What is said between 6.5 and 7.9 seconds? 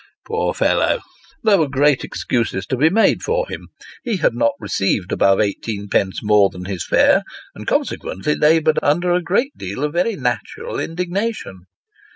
his fare, and